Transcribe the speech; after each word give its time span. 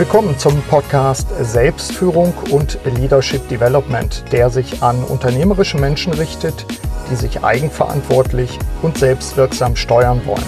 Willkommen 0.00 0.38
zum 0.38 0.62
Podcast 0.62 1.28
Selbstführung 1.42 2.32
und 2.50 2.78
Leadership 2.86 3.46
Development, 3.50 4.24
der 4.32 4.48
sich 4.48 4.82
an 4.82 5.04
unternehmerische 5.04 5.76
Menschen 5.76 6.14
richtet, 6.14 6.64
die 7.10 7.16
sich 7.16 7.44
eigenverantwortlich 7.44 8.58
und 8.80 8.96
selbstwirksam 8.96 9.76
steuern 9.76 10.22
wollen. 10.24 10.42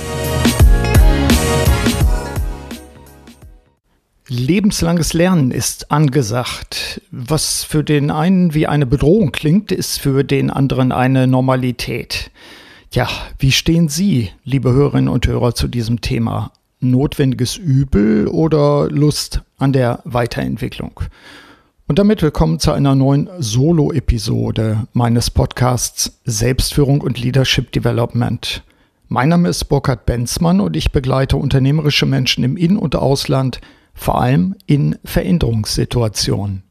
Lebenslanges 4.27 5.13
Lernen 5.13 5.51
ist 5.51 5.93
angesagt. 5.93 7.03
Was 7.11 7.63
für 7.63 7.85
den 7.85 8.11
einen 8.11 8.55
wie 8.55 8.67
eine 8.67 8.87
Bedrohung 8.87 9.33
klingt, 9.33 9.71
ist 9.71 10.01
für 10.01 10.25
den 10.25 10.51
anderen 10.51 10.93
eine 10.93 11.27
Normalität. 11.27 12.31
Ja, 12.91 13.07
wie 13.39 13.53
stehen 13.53 13.91
Sie, 13.91 14.31
liebe 14.45 14.73
Hörerinnen 14.73 15.11
und 15.13 15.27
Hörer, 15.27 15.55
zu 15.55 15.69
diesem 15.69 16.01
Thema? 16.01 16.53
Notwendiges 16.83 17.57
Übel 17.57 18.27
oder 18.27 18.91
Lust 18.91 19.43
an 19.59 19.73
der 19.73 20.01
Weiterentwicklung? 20.05 21.01
Und 21.87 22.01
damit 22.01 22.23
willkommen 22.23 22.59
zu 22.59 22.73
einer 22.73 22.97
neuen 22.97 23.29
Solo-Episode 23.39 24.89
meines 24.93 25.31
Podcasts 25.31 26.21
Selbstführung 26.25 27.01
und 27.01 27.21
Leadership 27.21 27.71
Development. 27.71 28.65
Mein 29.07 29.29
Name 29.29 29.49
ist 29.49 29.67
Burkhard 29.67 30.07
Benzmann 30.07 30.61
und 30.61 30.75
ich 30.75 30.91
begleite 30.91 31.37
unternehmerische 31.37 32.07
Menschen 32.07 32.43
im 32.43 32.57
In- 32.57 32.77
und 32.77 32.97
Ausland, 32.97 33.61
vor 33.95 34.21
allem 34.21 34.57
in 34.67 34.99
Veränderungssituationen. 35.05 36.65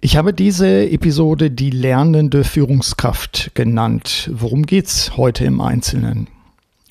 Ich 0.00 0.16
habe 0.16 0.32
diese 0.32 0.88
Episode 0.88 1.50
die 1.50 1.70
lernende 1.70 2.44
Führungskraft 2.44 3.50
genannt. 3.54 4.30
Worum 4.32 4.64
geht's 4.64 5.16
heute 5.16 5.44
im 5.44 5.60
Einzelnen? 5.60 6.28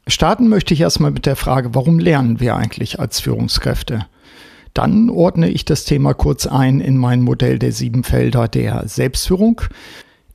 Starten 0.08 0.50
möchte 0.50 0.74
ich 0.74 0.82
erstmal 0.82 1.12
mit 1.12 1.26
der 1.26 1.36
Frage, 1.36 1.74
warum 1.74 1.98
lernen 1.98 2.40
wir 2.40 2.56
eigentlich 2.56 3.00
als 3.00 3.20
Führungskräfte? 3.20 4.06
Dann 4.76 5.10
ordne 5.10 5.50
ich 5.50 5.66
das 5.66 5.86
Thema 5.86 6.14
kurz 6.14 6.46
ein 6.46 6.80
in 6.80 6.98
mein 6.98 7.22
Modell 7.22 7.58
der 7.58 7.72
sieben 7.72 8.04
Felder 8.04 8.48
der 8.48 8.88
Selbstführung. 8.88 9.62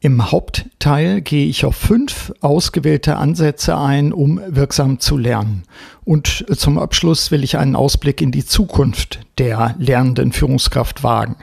Im 0.01 0.33
Hauptteil 0.33 1.21
gehe 1.21 1.47
ich 1.47 1.67
auf 1.67 1.77
fünf 1.77 2.33
ausgewählte 2.41 3.17
Ansätze 3.17 3.77
ein, 3.77 4.13
um 4.15 4.41
wirksam 4.49 4.99
zu 4.99 5.19
lernen. 5.19 5.65
Und 6.05 6.47
zum 6.57 6.79
Abschluss 6.79 7.31
will 7.31 7.45
ich 7.45 7.59
einen 7.59 7.77
Ausblick 7.77 8.23
in 8.23 8.33
die 8.33 8.47
Zukunft 8.47 9.21
der 9.39 9.77
lernenden 9.79 10.33
Führungskraft 10.33 11.05
wagen. 11.05 11.37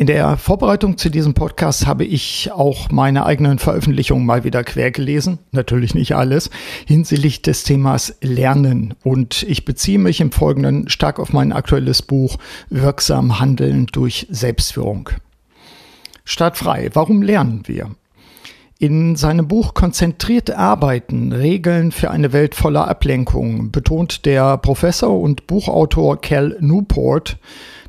In 0.00 0.06
der 0.06 0.36
Vorbereitung 0.36 0.96
zu 0.96 1.10
diesem 1.10 1.34
Podcast 1.34 1.88
habe 1.88 2.04
ich 2.04 2.52
auch 2.52 2.88
meine 2.88 3.26
eigenen 3.26 3.58
Veröffentlichungen 3.58 4.24
mal 4.24 4.44
wieder 4.44 4.62
quer 4.62 4.92
gelesen, 4.92 5.40
natürlich 5.50 5.92
nicht 5.92 6.14
alles, 6.14 6.50
hinsichtlich 6.86 7.42
des 7.42 7.64
Themas 7.64 8.14
Lernen. 8.20 8.94
Und 9.02 9.42
ich 9.42 9.64
beziehe 9.64 9.98
mich 9.98 10.20
im 10.20 10.30
Folgenden 10.30 10.88
stark 10.88 11.18
auf 11.18 11.32
mein 11.32 11.52
aktuelles 11.52 12.02
Buch 12.02 12.36
Wirksam 12.70 13.40
Handeln 13.40 13.86
durch 13.86 14.28
Selbstführung. 14.30 15.10
Startfrei. 16.24 16.90
Warum 16.92 17.20
lernen 17.20 17.62
wir? 17.66 17.90
In 18.78 19.16
seinem 19.16 19.48
Buch 19.48 19.74
Konzentriert 19.74 20.52
Arbeiten, 20.52 21.32
Regeln 21.32 21.90
für 21.90 22.12
eine 22.12 22.32
Welt 22.32 22.54
voller 22.54 22.86
Ablenkung 22.86 23.72
betont 23.72 24.24
der 24.26 24.58
Professor 24.58 25.20
und 25.20 25.48
Buchautor 25.48 26.20
Cal 26.20 26.56
Newport, 26.60 27.36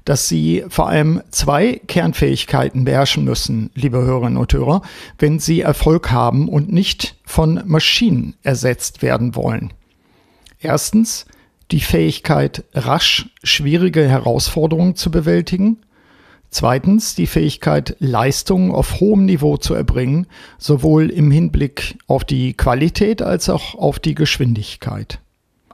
dass 0.10 0.28
Sie 0.28 0.64
vor 0.70 0.90
allem 0.90 1.22
zwei 1.30 1.80
Kernfähigkeiten 1.86 2.84
beherrschen 2.84 3.26
müssen, 3.26 3.70
liebe 3.76 4.00
Hörerinnen 4.00 4.38
und 4.38 4.52
Hörer, 4.52 4.82
wenn 5.20 5.38
Sie 5.38 5.62
Erfolg 5.62 6.10
haben 6.10 6.50
und 6.50 6.72
nicht 6.72 7.16
von 7.28 7.62
Maschinen 7.68 8.36
ersetzt 8.42 9.04
werden 9.04 9.36
wollen. 9.36 9.72
Erstens 10.60 11.28
die 11.70 11.80
Fähigkeit, 11.80 12.64
rasch 12.74 13.30
schwierige 13.44 14.08
Herausforderungen 14.10 14.96
zu 14.96 15.12
bewältigen. 15.12 15.78
Zweitens 16.50 17.14
die 17.14 17.28
Fähigkeit, 17.28 17.96
Leistungen 18.00 18.72
auf 18.72 19.00
hohem 19.00 19.26
Niveau 19.26 19.58
zu 19.58 19.76
erbringen, 19.76 20.26
sowohl 20.58 21.12
im 21.12 21.30
Hinblick 21.30 22.00
auf 22.08 22.24
die 22.24 22.56
Qualität 22.56 23.22
als 23.22 23.48
auch 23.48 23.76
auf 23.76 24.00
die 24.00 24.16
Geschwindigkeit. 24.16 25.20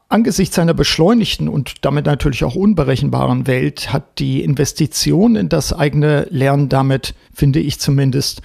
Angesichts 0.08 0.60
einer 0.60 0.76
beschleunigten 0.76 1.50
und 1.50 1.84
damit 1.84 2.06
natürlich 2.06 2.44
auch 2.44 2.56
unberechenbaren 2.56 3.48
Welt 3.48 3.92
hat 3.92 4.20
die 4.20 4.44
Investition 4.44 5.36
in 5.36 5.50
das 5.50 5.74
eigene 5.74 6.28
Lernen 6.30 6.70
damit, 6.70 7.16
finde 7.34 7.60
ich 7.60 7.80
zumindest, 7.80 8.42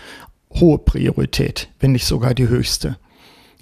hohe 0.54 0.78
Priorität, 0.78 1.68
wenn 1.78 1.92
nicht 1.92 2.06
sogar 2.06 2.34
die 2.34 2.48
höchste. 2.48 2.96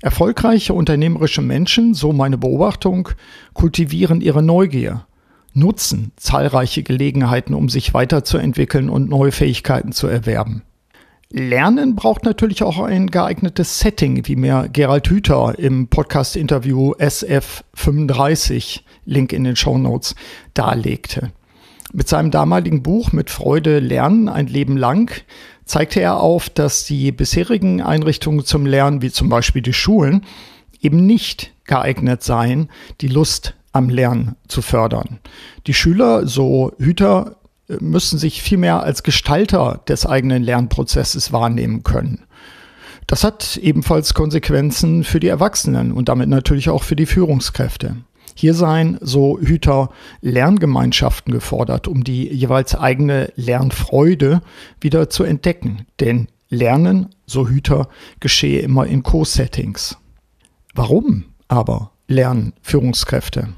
Erfolgreiche 0.01 0.75
unternehmerische 0.75 1.43
Menschen, 1.43 1.93
so 1.93 2.13
meine 2.13 2.39
Beobachtung, 2.39 3.09
kultivieren 3.53 4.21
ihre 4.21 4.45
Neugier, 4.45 5.07
nutzen 5.55 6.13
zahlreiche 6.17 6.85
Gelegenheiten, 6.85 7.53
um 7.53 7.69
sich 7.69 7.95
weiterzuentwickeln 7.95 8.91
und 8.91 9.09
neue 9.09 9.33
Fähigkeiten 9.33 9.91
zu 9.91 10.07
erwerben. 10.07 10.63
Lernen 11.31 11.95
braucht 11.95 12.25
natürlich 12.25 12.63
auch 12.63 12.79
ein 12.79 13.09
geeignetes 13.09 13.81
Setting, 13.81 14.27
wie 14.27 14.37
mir 14.37 14.69
Gerald 14.73 15.09
Hüther 15.09 15.59
im 15.59 15.89
Podcast-Interview 15.89 16.93
SF35, 16.95 18.81
Link 19.05 19.35
in 19.35 19.45
den 19.45 19.55
Show 19.55 19.77
Notes, 19.77 20.15
darlegte. 20.55 21.33
Mit 21.93 22.09
seinem 22.09 22.31
damaligen 22.31 22.83
Buch 22.83 23.13
Mit 23.13 23.29
Freude 23.29 23.79
lernen 23.79 24.29
ein 24.29 24.47
Leben 24.47 24.77
lang 24.77 25.11
zeigte 25.69 26.01
er 26.01 26.21
auf, 26.21 26.49
dass 26.49 26.85
die 26.87 27.13
bisherigen 27.13 27.83
Einrichtungen 27.83 28.45
zum 28.45 28.67
Lernen, 28.67 29.03
wie 29.03 29.11
zum 29.11 29.29
Beispiel 29.29 29.63
die 29.63 29.75
Schulen, 29.75 30.25
eben 30.81 31.07
nicht 31.07 31.53
geeignet 31.65 32.23
seien, 32.23 32.71
die 33.01 33.09
Lust 33.09 33.55
am 33.73 33.91
Lernen 33.91 34.37
zu 34.49 34.63
fördern. 34.63 35.21
Die 35.67 35.75
Schüler, 35.75 36.27
so 36.27 36.73
Hüter, 36.79 37.37
müssen 37.81 38.19
sich 38.19 38.43
vielmehr 38.43 38.83
als 38.83 39.03
Gestalter 39.03 39.81
des 39.89 40.07
eigenen 40.07 40.43
Lernprozesses 40.43 41.33
wahrnehmen 41.33 41.83
können. 41.83 42.25
Das 43.07 43.25
hat 43.25 43.57
ebenfalls 43.57 44.15
Konsequenzen 44.15 45.05
für 45.05 45.21
die 45.21 45.29
Erwachsenen 45.29 45.93
und 45.93 46.09
damit 46.09 46.29
natürlich 46.29 46.69
auch 46.69 46.83
für 46.83 46.97
die 46.97 47.07
Führungskräfte. 47.07 47.97
Hier 48.35 48.55
seien, 48.55 48.99
so 49.01 49.39
Hüter, 49.41 49.91
Lerngemeinschaften 50.21 51.33
gefordert, 51.33 51.89
um 51.89 52.05
die 52.05 52.29
jeweils 52.29 52.75
eigene 52.75 53.33
Lernfreude 53.35 54.43
wieder 54.81 55.11
zu 55.11 55.25
entdecken. 55.25 55.87
Denn 55.99 56.29
Lernen, 56.51 57.09
so 57.27 57.49
Hüter, 57.49 57.89
geschehe 58.21 58.61
immer 58.61 58.87
in 58.87 59.03
Co-Settings. 59.03 59.99
Warum 60.75 61.25
aber 61.49 61.93
lernen 62.07 62.53
Führungskräfte? 62.63 63.49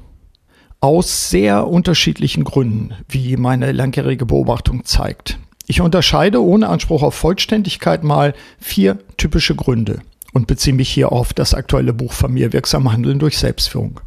Aus 0.83 1.29
sehr 1.29 1.67
unterschiedlichen 1.67 2.43
Gründen, 2.43 2.95
wie 3.07 3.37
meine 3.37 3.71
langjährige 3.71 4.25
Beobachtung 4.25 4.83
zeigt. 4.83 5.37
Ich 5.67 5.79
unterscheide 5.79 6.43
ohne 6.43 6.69
Anspruch 6.69 7.03
auf 7.03 7.13
Vollständigkeit 7.13 8.03
mal 8.03 8.33
vier 8.59 8.97
typische 9.15 9.55
Gründe 9.55 10.01
und 10.33 10.47
beziehe 10.47 10.75
mich 10.75 10.89
hier 10.89 11.11
auf 11.11 11.33
das 11.33 11.53
aktuelle 11.53 11.93
Buch 11.93 12.13
von 12.13 12.33
mir 12.33 12.51
Wirksam 12.51 12.91
Handeln 12.91 13.19
durch 13.19 13.37
Selbstführung. 13.37 14.01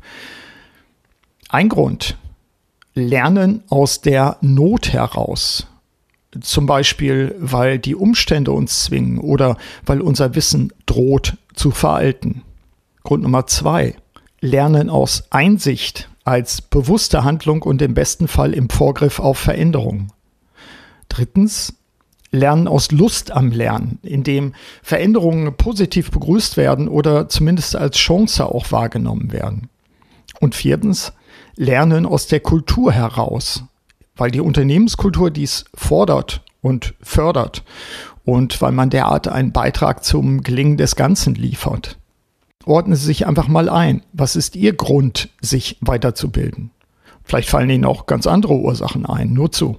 Ein 1.49 1.69
Grund. 1.69 2.19
Lernen 2.95 3.63
aus 3.69 4.01
der 4.01 4.39
Not 4.41 4.93
heraus. 4.93 5.69
Zum 6.41 6.67
Beispiel, 6.67 7.37
weil 7.39 7.79
die 7.79 7.95
Umstände 7.95 8.51
uns 8.51 8.83
zwingen 8.83 9.19
oder 9.19 9.59
weil 9.87 10.01
unser 10.01 10.35
Wissen 10.35 10.73
droht 10.87 11.37
zu 11.55 11.71
veralten. 11.71 12.43
Grund 13.05 13.23
Nummer 13.23 13.47
zwei. 13.47 13.95
Lernen 14.41 14.91
aus 14.91 15.23
Einsicht 15.31 16.09
als 16.25 16.63
bewusste 16.63 17.23
Handlung 17.23 17.63
und 17.63 17.83
im 17.83 17.95
besten 17.95 18.29
Fall 18.29 18.55
im 18.55 18.71
Vorgriff 18.71 19.21
auf 19.21 19.39
Veränderungen. 19.39 20.13
Drittens, 21.09 21.75
Lernen 22.31 22.67
aus 22.67 22.91
Lust 22.91 23.31
am 23.31 23.53
Lernen, 23.53 24.01
indem 24.03 24.55
Veränderungen 24.83 25.57
positiv 25.57 26.11
begrüßt 26.11 26.57
werden 26.57 26.89
oder 26.89 27.29
zumindest 27.29 27.77
als 27.77 27.97
Chance 27.97 28.45
auch 28.45 28.73
wahrgenommen 28.73 29.31
werden. 29.31 29.69
Und 30.41 30.57
viertens, 30.57 31.13
Lernen 31.55 32.07
aus 32.07 32.27
der 32.27 32.41
Kultur 32.41 32.91
heraus, 32.91 33.63
weil 34.17 34.33
die 34.33 34.41
Unternehmenskultur 34.41 35.31
dies 35.31 35.65
fordert 35.75 36.43
und 36.61 36.95
fördert 37.01 37.63
und 38.25 38.61
weil 38.61 38.73
man 38.73 38.91
derart 38.91 39.29
einen 39.29 39.53
Beitrag 39.53 40.03
zum 40.03 40.43
Gelingen 40.43 40.77
des 40.77 40.97
Ganzen 40.97 41.37
liefert 41.37 41.99
ordnen 42.67 42.97
Sie 42.97 43.07
sich 43.07 43.27
einfach 43.27 43.49
mal 43.49 43.69
ein. 43.69 44.03
Was 44.13 44.37
ist 44.37 44.57
Ihr 44.57 44.75
Grund, 44.75 45.31
sich 45.41 45.77
weiterzubilden? 45.81 46.71
Vielleicht 47.25 47.49
fallen 47.49 47.71
Ihnen 47.71 47.85
auch 47.85 48.07
ganz 48.07 48.27
andere 48.27 48.55
Ursachen 48.55 49.07
ein, 49.07 49.33
nur 49.33 49.51
zu. 49.51 49.79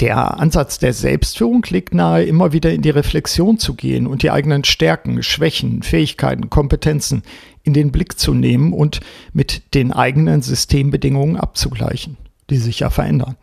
Der 0.00 0.40
Ansatz 0.40 0.80
der 0.80 0.92
Selbstführung 0.92 1.64
legt 1.68 1.94
nahe, 1.94 2.24
immer 2.24 2.52
wieder 2.52 2.72
in 2.72 2.82
die 2.82 2.90
Reflexion 2.90 3.58
zu 3.58 3.74
gehen 3.74 4.08
und 4.08 4.22
die 4.22 4.30
eigenen 4.30 4.64
Stärken, 4.64 5.22
Schwächen, 5.22 5.82
Fähigkeiten, 5.82 6.50
Kompetenzen 6.50 7.22
in 7.62 7.74
den 7.74 7.92
Blick 7.92 8.18
zu 8.18 8.34
nehmen 8.34 8.72
und 8.72 9.00
mit 9.32 9.74
den 9.74 9.92
eigenen 9.92 10.42
Systembedingungen 10.42 11.36
abzugleichen, 11.36 12.16
die 12.50 12.56
sich 12.56 12.80
ja 12.80 12.90
verändern. 12.90 13.36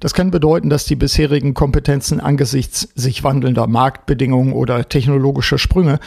Das 0.00 0.14
kann 0.14 0.30
bedeuten, 0.30 0.70
dass 0.70 0.86
die 0.86 0.96
bisherigen 0.96 1.52
Kompetenzen 1.52 2.20
angesichts 2.20 2.88
sich 2.94 3.22
wandelnder 3.22 3.66
Marktbedingungen 3.66 4.54
oder 4.54 4.88
technologischer 4.88 5.58
Sprünge 5.58 6.00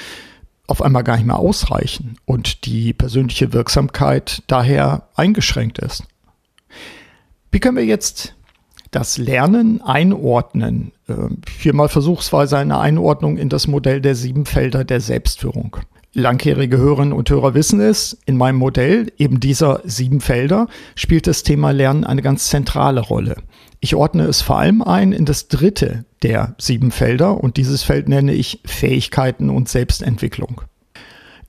auf 0.72 0.82
einmal 0.82 1.04
gar 1.04 1.18
nicht 1.18 1.28
mehr 1.28 1.40
ausreichen 1.40 2.18
und 2.26 2.66
die 2.66 2.94
persönliche 2.94 3.54
Wirksamkeit 3.54 4.44
daher 4.48 5.08
eingeschränkt 5.16 5.80
ist. 5.80 6.04
Wie 7.52 7.60
können 7.60 7.78
wir 7.78 7.86
jetzt 7.86 8.34
das 8.92 9.18
Lernen 9.18 9.82
einordnen. 9.82 10.92
Äh, 11.08 11.16
hier 11.58 11.74
mal 11.74 11.90
versuchsweise 11.90 12.58
eine 12.58 12.80
Einordnung 12.80 13.38
in 13.38 13.50
das 13.50 13.68
Modell 13.68 14.02
der 14.02 14.16
sieben 14.16 14.46
Felder 14.46 14.84
der 14.84 15.00
Selbstführung. 15.00 15.78
Langjährige 16.14 16.78
Hörerinnen 16.78 17.14
und 17.14 17.30
Hörer 17.30 17.54
wissen 17.54 17.80
es, 17.80 18.18
in 18.26 18.36
meinem 18.36 18.58
Modell, 18.58 19.14
eben 19.18 19.40
dieser 19.40 19.80
sieben 19.86 20.20
Felder, 20.20 20.68
spielt 20.96 21.26
das 21.26 21.44
Thema 21.44 21.72
Lernen 21.72 22.04
eine 22.04 22.22
ganz 22.22 22.50
zentrale 22.50 23.00
Rolle. 23.00 23.38
Ich 23.80 23.96
ordne 23.96 24.24
es 24.26 24.42
vor 24.42 24.60
allem 24.60 24.82
ein 24.82 25.14
in 25.14 25.24
das 25.24 25.48
dritte 25.48 26.04
der 26.22 26.56
sieben 26.58 26.92
Felder 26.92 27.42
und 27.42 27.56
dieses 27.56 27.84
Feld 27.84 28.10
nenne 28.10 28.34
ich 28.34 28.60
Fähigkeiten 28.66 29.50
und 29.50 29.70
Selbstentwicklung. 29.70 30.62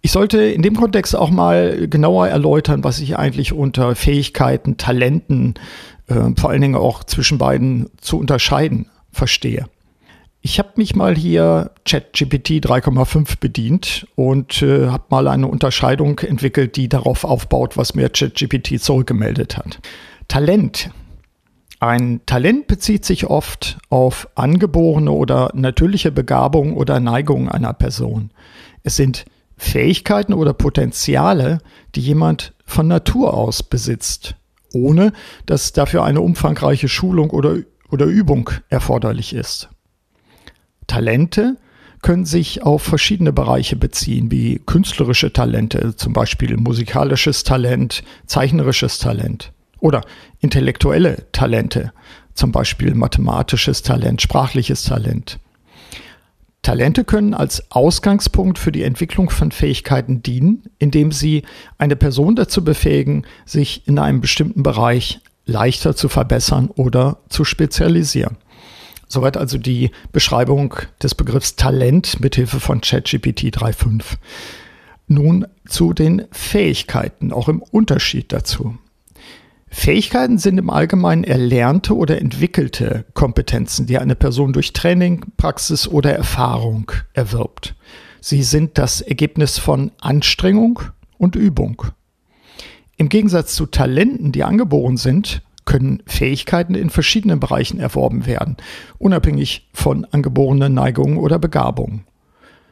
Ich 0.01 0.13
sollte 0.13 0.41
in 0.41 0.63
dem 0.63 0.77
Kontext 0.77 1.17
auch 1.17 1.31
mal 1.31 1.89
genauer 1.89 2.29
erläutern, 2.29 2.85
was 2.85 3.01
ich 3.01 3.19
eigentlich 3.19 3.53
unter 3.53 3.97
Fähigkeiten, 3.97 4.77
Talenten, 4.77 5.55
äh, 6.07 6.31
vor 6.37 6.51
allen 6.51 6.63
Dingen 6.63 6.77
auch 6.77 7.03
zwischen 7.03 7.39
beiden 7.39 7.91
zu 8.01 8.17
unterscheiden 8.17 8.87
verstehe. 9.11 9.67
Ich 10.45 10.59
habe 10.59 10.71
mich 10.75 10.97
mal 10.97 11.15
hier 11.15 11.71
ChatGPT 11.85 12.67
3,5 12.67 13.39
bedient 13.39 14.09
und 14.17 14.61
äh, 14.61 14.89
habe 14.89 15.05
mal 15.09 15.29
eine 15.29 15.47
Unterscheidung 15.47 16.19
entwickelt, 16.19 16.75
die 16.75 16.89
darauf 16.89 17.23
aufbaut, 17.23 17.77
was 17.77 17.95
mir 17.95 18.09
ChatGPT 18.09 18.81
zurückgemeldet 18.81 19.57
hat. 19.57 19.79
Talent. 20.27 20.91
Ein 21.79 22.23
Talent 22.27 22.67
bezieht 22.67 23.05
sich 23.05 23.27
oft 23.27 23.79
auf 23.89 24.29
angeborene 24.35 25.13
oder 25.13 25.53
natürliche 25.55 26.11
Begabung 26.11 26.77
oder 26.77 26.99
Neigung 26.99 27.49
einer 27.49 27.73
Person. 27.73 28.33
Es 28.83 28.97
sind 28.97 29.25
Fähigkeiten 29.57 30.33
oder 30.33 30.55
Potenziale, 30.55 31.59
die 31.95 32.01
jemand 32.01 32.53
von 32.65 32.89
Natur 32.89 33.35
aus 33.35 33.63
besitzt, 33.63 34.35
ohne 34.75 35.13
dass 35.47 35.73
dafür 35.73 36.03
eine 36.03 36.21
umfangreiche 36.21 36.89
Schulung 36.89 37.31
oder, 37.31 37.59
oder 37.91 38.07
Übung 38.07 38.51
erforderlich 38.69 39.35
ist. 39.35 39.69
Talente 40.87 41.57
können 42.03 42.27
sich 42.27 42.63
auf 42.63 42.83
verschiedene 42.83 43.33
Bereiche 43.33 43.77
beziehen, 43.77 44.31
wie 44.31 44.61
künstlerische 44.67 45.33
Talente, 45.33 45.95
zum 45.97 46.13
Beispiel 46.13 46.57
musikalisches 46.57 47.45
Talent, 47.45 48.03
zeichnerisches 48.27 48.99
Talent 48.99 49.53
oder 49.79 50.03
intellektuelle 50.41 51.27
Talente, 51.33 51.93
zum 52.35 52.51
Beispiel 52.51 52.95
mathematisches 52.95 53.83
Talent, 53.83 54.21
sprachliches 54.21 54.83
Talent. 54.83 55.39
Talente 56.63 57.05
können 57.05 57.35
als 57.35 57.71
Ausgangspunkt 57.73 58.59
für 58.59 58.71
die 58.71 58.85
Entwicklung 58.85 59.31
von 59.31 59.51
Fähigkeiten 59.51 60.23
dienen, 60.23 60.63
indem 60.79 61.11
sie 61.11 61.43
eine 61.77 61.97
Person 61.97 62.37
dazu 62.37 62.63
befähigen, 62.63 63.27
sich 63.45 63.87
in 63.89 63.99
einem 63.99 64.21
bestimmten 64.21 64.63
Bereich 64.63 65.21
leichter 65.45 65.97
zu 65.97 66.09
verbessern 66.09 66.69
oder 66.69 67.19
zu 67.29 67.45
spezialisieren. 67.45 68.37
Soweit 69.13 69.37
also 69.37 69.59
die 69.59 69.91
Beschreibung 70.11 70.75
des 71.03 71.15
Begriffs 71.15 71.55
Talent 71.55 72.21
mithilfe 72.21 72.61
von 72.61 72.81
ChatGPT 72.81 73.55
3.5. 73.55 74.17
Nun 75.07 75.47
zu 75.69 75.93
den 75.93 76.25
Fähigkeiten, 76.33 77.31
auch 77.31 77.51
im 77.51 77.61
Unterschied 77.61 78.33
dazu. 78.33 78.79
Fähigkeiten 79.69 80.39
sind 80.39 80.57
im 80.57 80.71
Allgemeinen 80.71 81.25
erlernte 81.25 81.95
oder 81.95 82.23
entwickelte 82.23 83.05
Kompetenzen, 83.13 83.85
die 83.85 83.99
eine 83.99 84.15
Person 84.15 84.55
durch 84.55 84.73
Training, 84.73 85.27
Praxis 85.37 85.87
oder 85.87 86.15
Erfahrung 86.15 86.91
erwirbt. 87.13 87.75
Sie 88.23 88.43
sind 88.43 88.79
das 88.79 89.03
Ergebnis 89.03 89.59
von 89.59 89.93
Anstrengung 90.01 90.81
und 91.19 91.37
Übung. 91.37 91.83
Im 92.97 93.11
Gegensatz 93.11 93.55
zu 93.57 93.67
Talenten, 93.67 94.33
die 94.33 94.43
angeboren 94.43 94.97
sind, 94.97 95.43
können 95.65 96.03
Fähigkeiten 96.07 96.75
in 96.75 96.91
verschiedenen 96.91 97.41
Bereichen 97.41 97.79
erworben 97.79 98.27
werden, 98.27 98.57
unabhängig 98.99 99.69
von 99.73 100.07
angeborenen 100.11 100.75
Neigungen 100.75 101.19
oder 101.19 101.39
Begabungen. 101.39 102.05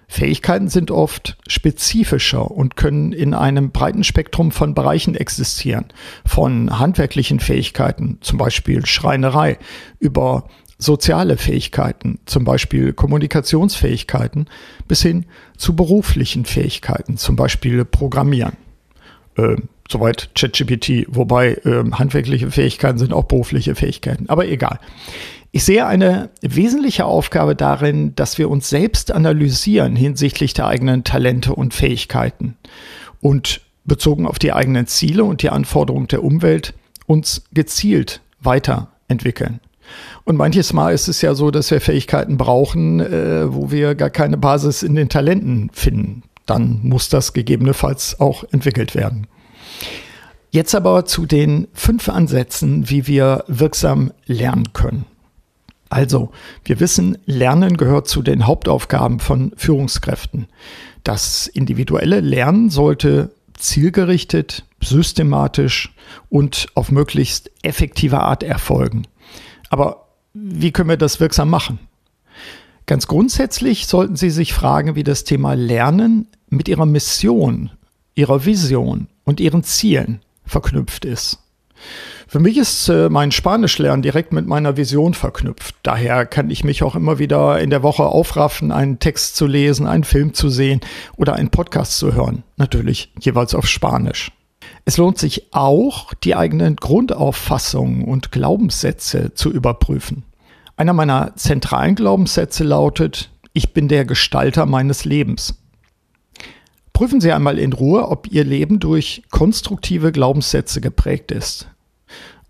Fähigkeiten 0.08 0.68
sind 0.68 0.90
oft 0.90 1.38
spezifischer 1.46 2.50
und 2.50 2.74
können 2.74 3.12
in 3.12 3.32
einem 3.32 3.70
breiten 3.70 4.02
Spektrum 4.02 4.50
von 4.50 4.74
Bereichen 4.74 5.14
existieren, 5.14 5.84
von 6.26 6.80
handwerklichen 6.80 7.38
Fähigkeiten, 7.38 8.18
zum 8.20 8.36
Beispiel 8.36 8.84
Schreinerei, 8.86 9.56
über 10.00 10.48
soziale 10.78 11.36
Fähigkeiten, 11.36 12.18
zum 12.24 12.44
Beispiel 12.44 12.92
Kommunikationsfähigkeiten, 12.92 14.46
bis 14.88 15.02
hin 15.02 15.26
zu 15.56 15.76
beruflichen 15.76 16.44
Fähigkeiten, 16.44 17.16
zum 17.16 17.36
Beispiel 17.36 17.84
Programmieren. 17.84 18.56
Äh, 19.36 19.56
Soweit 19.90 20.30
ChatGPT, 20.36 21.06
wobei 21.08 21.54
äh, 21.64 21.82
handwerkliche 21.90 22.50
Fähigkeiten 22.52 22.98
sind 22.98 23.12
auch 23.12 23.24
berufliche 23.24 23.74
Fähigkeiten, 23.74 24.28
aber 24.28 24.46
egal. 24.46 24.78
Ich 25.50 25.64
sehe 25.64 25.84
eine 25.84 26.30
wesentliche 26.42 27.06
Aufgabe 27.06 27.56
darin, 27.56 28.14
dass 28.14 28.38
wir 28.38 28.48
uns 28.50 28.68
selbst 28.68 29.10
analysieren 29.10 29.96
hinsichtlich 29.96 30.54
der 30.54 30.68
eigenen 30.68 31.02
Talente 31.02 31.56
und 31.56 31.74
Fähigkeiten 31.74 32.56
und 33.20 33.62
bezogen 33.84 34.28
auf 34.28 34.38
die 34.38 34.52
eigenen 34.52 34.86
Ziele 34.86 35.24
und 35.24 35.42
die 35.42 35.50
Anforderungen 35.50 36.06
der 36.06 36.22
Umwelt 36.22 36.72
uns 37.06 37.42
gezielt 37.52 38.20
weiterentwickeln. 38.38 39.58
Und 40.22 40.36
manches 40.36 40.72
Mal 40.72 40.94
ist 40.94 41.08
es 41.08 41.20
ja 41.20 41.34
so, 41.34 41.50
dass 41.50 41.72
wir 41.72 41.80
Fähigkeiten 41.80 42.36
brauchen, 42.36 43.00
äh, 43.00 43.52
wo 43.52 43.72
wir 43.72 43.96
gar 43.96 44.10
keine 44.10 44.36
Basis 44.36 44.84
in 44.84 44.94
den 44.94 45.08
Talenten 45.08 45.70
finden. 45.72 46.22
Dann 46.46 46.78
muss 46.84 47.08
das 47.08 47.32
gegebenenfalls 47.32 48.20
auch 48.20 48.44
entwickelt 48.52 48.94
werden. 48.94 49.26
Jetzt 50.50 50.74
aber 50.74 51.04
zu 51.04 51.26
den 51.26 51.68
fünf 51.74 52.08
Ansätzen, 52.08 52.90
wie 52.90 53.06
wir 53.06 53.44
wirksam 53.46 54.12
lernen 54.26 54.72
können. 54.72 55.04
Also, 55.88 56.30
wir 56.64 56.80
wissen, 56.80 57.18
Lernen 57.26 57.76
gehört 57.76 58.08
zu 58.08 58.22
den 58.22 58.46
Hauptaufgaben 58.46 59.18
von 59.18 59.52
Führungskräften. 59.56 60.46
Das 61.02 61.48
individuelle 61.48 62.20
Lernen 62.20 62.70
sollte 62.70 63.32
zielgerichtet, 63.54 64.64
systematisch 64.80 65.94
und 66.28 66.68
auf 66.74 66.90
möglichst 66.90 67.50
effektive 67.62 68.20
Art 68.20 68.42
erfolgen. 68.42 69.06
Aber 69.68 70.08
wie 70.32 70.72
können 70.72 70.88
wir 70.88 70.96
das 70.96 71.20
wirksam 71.20 71.50
machen? 71.50 71.78
Ganz 72.86 73.06
grundsätzlich 73.06 73.86
sollten 73.86 74.16
Sie 74.16 74.30
sich 74.30 74.52
fragen, 74.52 74.94
wie 74.94 75.04
das 75.04 75.24
Thema 75.24 75.54
Lernen 75.54 76.28
mit 76.48 76.68
Ihrer 76.68 76.86
Mission, 76.86 77.70
Ihrer 78.14 78.44
Vision 78.44 79.08
und 79.30 79.40
Ihren 79.40 79.62
Zielen 79.62 80.20
verknüpft 80.44 81.04
ist. 81.04 81.38
Für 82.26 82.40
mich 82.40 82.58
ist 82.58 82.88
äh, 82.88 83.08
mein 83.08 83.30
Spanischlernen 83.32 84.02
direkt 84.02 84.32
mit 84.32 84.46
meiner 84.46 84.76
Vision 84.76 85.14
verknüpft. 85.14 85.76
Daher 85.84 86.26
kann 86.26 86.50
ich 86.50 86.64
mich 86.64 86.82
auch 86.82 86.96
immer 86.96 87.18
wieder 87.18 87.60
in 87.60 87.70
der 87.70 87.82
Woche 87.82 88.04
aufraffen, 88.04 88.72
einen 88.72 88.98
Text 88.98 89.36
zu 89.36 89.46
lesen, 89.46 89.86
einen 89.86 90.04
Film 90.04 90.34
zu 90.34 90.48
sehen 90.48 90.80
oder 91.16 91.34
einen 91.34 91.50
Podcast 91.50 91.96
zu 91.96 92.12
hören. 92.12 92.42
Natürlich 92.56 93.12
jeweils 93.20 93.54
auf 93.54 93.66
Spanisch. 93.66 94.32
Es 94.84 94.96
lohnt 94.96 95.18
sich 95.18 95.52
auch, 95.52 96.12
die 96.14 96.34
eigenen 96.34 96.76
Grundauffassungen 96.76 98.04
und 98.04 98.32
Glaubenssätze 98.32 99.32
zu 99.34 99.50
überprüfen. 99.50 100.24
Einer 100.76 100.92
meiner 100.92 101.36
zentralen 101.36 101.94
Glaubenssätze 101.94 102.64
lautet, 102.64 103.30
ich 103.52 103.72
bin 103.72 103.88
der 103.88 104.04
Gestalter 104.04 104.66
meines 104.66 105.04
Lebens. 105.04 105.59
Prüfen 107.00 107.22
Sie 107.22 107.32
einmal 107.32 107.58
in 107.58 107.72
Ruhe, 107.72 108.06
ob 108.10 108.30
Ihr 108.30 108.44
Leben 108.44 108.78
durch 108.78 109.22
konstruktive 109.30 110.12
Glaubenssätze 110.12 110.82
geprägt 110.82 111.30
ist. 111.32 111.66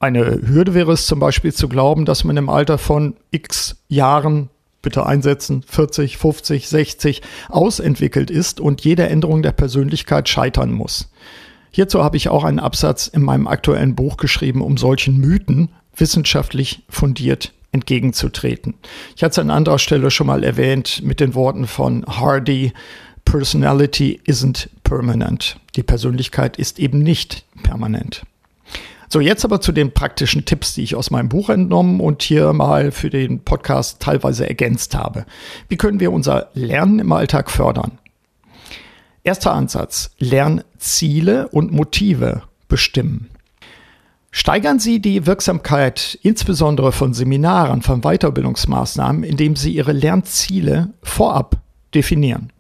Eine 0.01 0.41
Hürde 0.45 0.75
wäre 0.75 0.91
es 0.91 1.07
zum 1.07 1.21
Beispiel 1.21 1.55
zu 1.55 1.69
glauben, 1.69 2.05
dass 2.05 2.25
man 2.25 2.37
im 2.37 2.49
Alter 2.49 2.77
von 2.77 3.15
x 3.31 3.77
Jahren, 3.87 4.51
bitte 4.83 5.07
einsetzen, 5.07 5.63
40, 5.65 6.17
50, 6.17 6.69
60, 6.69 7.23
ausentwickelt 7.49 8.29
ist 8.29 8.59
und 8.59 8.81
jede 8.81 9.09
Änderung 9.09 9.45
der 9.45 9.53
Persönlichkeit 9.53 10.29
scheitern 10.29 10.73
muss. 10.73 11.13
Hierzu 11.71 12.03
habe 12.03 12.17
ich 12.17 12.29
auch 12.29 12.43
einen 12.43 12.59
Absatz 12.59 13.07
in 13.07 13.23
meinem 13.23 13.47
aktuellen 13.47 13.95
Buch 13.95 14.17
geschrieben, 14.17 14.63
um 14.63 14.77
solchen 14.79 15.19
Mythen 15.19 15.69
wissenschaftlich 15.95 16.83
fundiert 16.89 17.53
entgegenzutreten. 17.73 18.75
Ich 19.15 19.23
hatte 19.23 19.33
es 19.33 19.39
an 19.39 19.51
anderer 19.51 19.79
Stelle 19.79 20.11
schon 20.11 20.27
mal 20.27 20.43
erwähnt 20.43 21.03
mit 21.05 21.21
den 21.21 21.35
Worten 21.35 21.67
von 21.67 22.05
Hardy, 22.05 22.73
Personality 23.31 24.21
isn't 24.27 24.69
permanent. 24.83 25.57
Die 25.77 25.85
Persönlichkeit 25.85 26.57
ist 26.57 26.81
eben 26.81 26.99
nicht 26.99 27.45
permanent. 27.63 28.25
So, 29.09 29.21
jetzt 29.21 29.45
aber 29.45 29.61
zu 29.61 29.71
den 29.71 29.93
praktischen 29.93 30.45
Tipps, 30.45 30.75
die 30.75 30.83
ich 30.83 30.97
aus 30.97 31.13
meinem 31.13 31.29
Buch 31.29 31.49
entnommen 31.49 32.01
und 32.01 32.25
hier 32.25 32.53
mal 32.53 32.91
für 32.91 33.09
den 33.09 33.45
Podcast 33.45 34.01
teilweise 34.01 34.49
ergänzt 34.49 34.97
habe. 34.97 35.27
Wie 35.69 35.77
können 35.77 36.01
wir 36.01 36.11
unser 36.11 36.49
Lernen 36.55 36.99
im 36.99 37.13
Alltag 37.13 37.53
fördern? 37.53 37.99
Erster 39.23 39.53
Ansatz. 39.53 40.11
Lernziele 40.19 41.47
und 41.51 41.71
Motive 41.71 42.43
bestimmen. 42.67 43.31
Steigern 44.33 44.81
Sie 44.81 45.01
die 45.01 45.27
Wirksamkeit 45.27 46.19
insbesondere 46.23 46.91
von 46.91 47.15
Seminaren, 47.15 47.83
von 47.83 48.01
Weiterbildungsmaßnahmen, 48.01 49.23
indem 49.23 49.55
Sie 49.55 49.73
Ihre 49.73 49.93
Lernziele 49.93 50.89
vorab 51.05 51.61
definieren. 51.95 52.51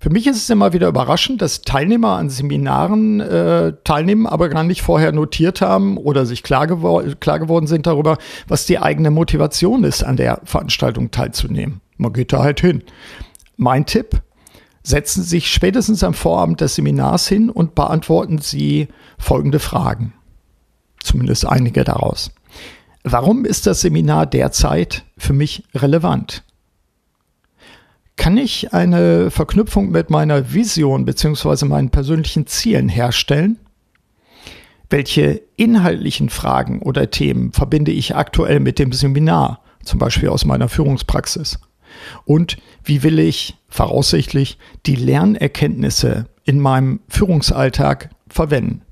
Für 0.00 0.10
mich 0.10 0.28
ist 0.28 0.36
es 0.36 0.50
immer 0.50 0.72
wieder 0.72 0.86
überraschend, 0.86 1.42
dass 1.42 1.62
Teilnehmer 1.62 2.16
an 2.16 2.30
Seminaren 2.30 3.20
äh, 3.20 3.72
teilnehmen, 3.82 4.28
aber 4.28 4.48
gar 4.48 4.62
nicht 4.62 4.82
vorher 4.82 5.10
notiert 5.10 5.60
haben 5.60 5.96
oder 5.96 6.24
sich 6.24 6.44
klar, 6.44 6.68
gewor 6.68 7.02
klar 7.16 7.40
geworden 7.40 7.66
sind 7.66 7.86
darüber, 7.86 8.18
was 8.46 8.64
die 8.64 8.78
eigene 8.78 9.10
Motivation 9.10 9.82
ist, 9.82 10.04
an 10.04 10.16
der 10.16 10.40
Veranstaltung 10.44 11.10
teilzunehmen. 11.10 11.80
Man 11.96 12.12
geht 12.12 12.32
da 12.32 12.44
halt 12.44 12.60
hin. 12.60 12.84
Mein 13.56 13.86
Tipp, 13.86 14.22
setzen 14.84 15.22
Sie 15.22 15.30
sich 15.30 15.52
spätestens 15.52 16.04
am 16.04 16.14
Vorabend 16.14 16.60
des 16.60 16.76
Seminars 16.76 17.26
hin 17.26 17.50
und 17.50 17.74
beantworten 17.74 18.38
Sie 18.38 18.88
folgende 19.18 19.58
Fragen. 19.58 20.14
Zumindest 21.00 21.46
einige 21.46 21.84
daraus. 21.84 22.30
Warum 23.02 23.44
ist 23.44 23.66
das 23.66 23.80
Seminar 23.80 24.26
derzeit 24.26 25.04
für 25.16 25.32
mich 25.32 25.64
relevant? 25.74 26.44
Kann 28.18 28.36
ich 28.36 28.74
eine 28.74 29.30
Verknüpfung 29.30 29.90
mit 29.92 30.10
meiner 30.10 30.52
Vision 30.52 31.04
bzw. 31.04 31.66
meinen 31.66 31.90
persönlichen 31.90 32.48
Zielen 32.48 32.88
herstellen? 32.88 33.60
Welche 34.90 35.40
inhaltlichen 35.54 36.28
Fragen 36.28 36.82
oder 36.82 37.12
Themen 37.12 37.52
verbinde 37.52 37.92
ich 37.92 38.16
aktuell 38.16 38.58
mit 38.58 38.80
dem 38.80 38.92
Seminar, 38.92 39.62
zum 39.84 40.00
Beispiel 40.00 40.30
aus 40.30 40.44
meiner 40.44 40.68
Führungspraxis? 40.68 41.60
Und 42.24 42.56
wie 42.82 43.04
will 43.04 43.20
ich 43.20 43.56
voraussichtlich 43.68 44.58
die 44.84 44.96
Lernerkenntnisse 44.96 46.26
in 46.42 46.58
meinem 46.58 46.98
Führungsalltag 47.08 48.10
verwenden? 48.28 48.82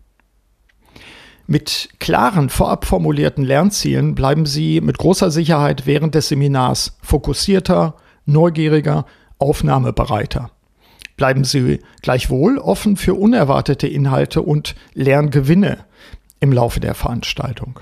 Mit 1.49 1.88
klaren, 1.99 2.49
vorab 2.49 2.85
formulierten 2.85 3.45
Lernzielen 3.45 4.14
bleiben 4.14 4.47
Sie 4.47 4.80
mit 4.80 4.99
großer 4.99 5.33
Sicherheit 5.33 5.85
während 5.85 6.14
des 6.14 6.28
Seminars 6.28 6.97
fokussierter, 7.02 7.97
neugieriger, 8.26 9.06
aufnahmebereiter. 9.38 10.50
Bleiben 11.16 11.45
Sie 11.45 11.80
gleichwohl 12.02 12.59
offen 12.59 12.97
für 12.97 13.14
unerwartete 13.14 13.87
Inhalte 13.87 14.42
und 14.42 14.75
Lerngewinne 14.92 15.78
im 16.40 16.52
Laufe 16.52 16.80
der 16.80 16.95
Veranstaltung. 16.95 17.80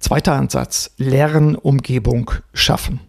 Zweiter 0.00 0.32
Ansatz, 0.32 0.92
Lernumgebung 0.96 2.32
schaffen. 2.52 3.00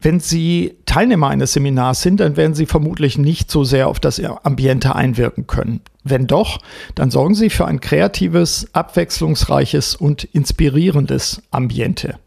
Wenn 0.00 0.18
Sie 0.18 0.76
Teilnehmer 0.84 1.28
eines 1.28 1.52
Seminars 1.52 2.02
sind, 2.02 2.18
dann 2.18 2.36
werden 2.36 2.54
Sie 2.54 2.66
vermutlich 2.66 3.18
nicht 3.18 3.50
so 3.52 3.62
sehr 3.62 3.86
auf 3.86 4.00
das 4.00 4.20
Ambiente 4.20 4.96
einwirken 4.96 5.46
können. 5.46 5.80
Wenn 6.02 6.26
doch, 6.26 6.58
dann 6.96 7.12
sorgen 7.12 7.36
Sie 7.36 7.50
für 7.50 7.66
ein 7.66 7.80
kreatives, 7.80 8.66
abwechslungsreiches 8.74 9.94
und 9.94 10.24
inspirierendes 10.24 11.42
Ambiente. 11.52 12.18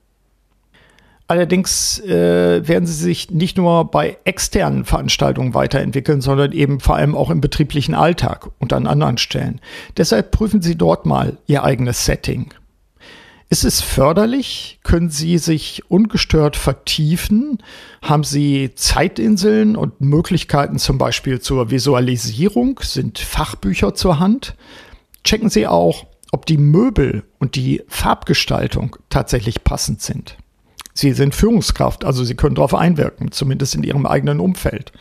Allerdings 1.27 1.99
äh, 2.01 2.67
werden 2.67 2.85
sie 2.85 2.93
sich 2.93 3.31
nicht 3.31 3.57
nur 3.57 3.89
bei 3.89 4.17
externen 4.25 4.85
Veranstaltungen 4.85 5.55
weiterentwickeln, 5.55 6.21
sondern 6.21 6.51
eben 6.51 6.79
vor 6.79 6.95
allem 6.95 7.15
auch 7.15 7.31
im 7.31 7.41
betrieblichen 7.41 7.95
Alltag 7.95 8.51
und 8.59 8.73
an 8.73 8.85
anderen 8.85 9.17
Stellen. 9.17 9.59
Deshalb 9.97 10.29
prüfen 10.29 10.61
Sie 10.61 10.75
dort 10.75 11.07
mal 11.07 11.37
Ihr 11.47 11.63
eigenes 11.63 12.05
Setting. 12.05 12.53
Ist 13.49 13.63
es 13.63 13.81
förderlich? 13.81 14.79
Können 14.83 15.09
Sie 15.09 15.39
sich 15.39 15.89
ungestört 15.89 16.55
vertiefen? 16.55 17.59
Haben 18.03 18.23
Sie 18.23 18.71
Zeitinseln 18.75 19.75
und 19.75 20.01
Möglichkeiten 20.01 20.77
zum 20.77 20.97
Beispiel 20.99 21.39
zur 21.39 21.71
Visualisierung? 21.71 22.79
Sind 22.83 23.17
Fachbücher 23.17 23.95
zur 23.95 24.19
Hand? 24.19 24.55
Checken 25.23 25.49
Sie 25.49 25.65
auch, 25.65 26.05
ob 26.31 26.45
die 26.45 26.57
Möbel 26.57 27.23
und 27.39 27.55
die 27.55 27.81
Farbgestaltung 27.87 28.97
tatsächlich 29.09 29.63
passend 29.63 30.01
sind. 30.01 30.37
Sie 30.97 31.11
sind 31.11 31.35
Führungskraft, 31.35 32.05
also 32.05 32.23
Sie 32.23 32.35
können 32.35 32.55
darauf 32.55 32.73
einwirken, 32.73 33.33
zumindest 33.33 33.75
in 33.75 33.83
Ihrem 33.83 34.05
eigenen 34.05 34.39
Umfeld. 34.39 34.93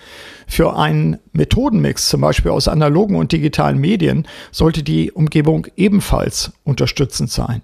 Für 0.49 0.77
einen 0.77 1.19
Methodenmix, 1.33 2.09
zum 2.09 2.21
Beispiel 2.21 2.51
aus 2.51 2.67
analogen 2.67 3.15
und 3.15 3.31
digitalen 3.31 3.79
Medien, 3.79 4.27
sollte 4.51 4.83
die 4.83 5.13
Umgebung 5.13 5.69
ebenfalls 5.77 6.53
unterstützend 6.65 7.31
sein. 7.31 7.63